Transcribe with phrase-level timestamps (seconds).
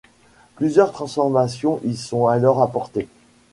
[0.55, 3.07] Plusieurs transformations y sont alors apportées.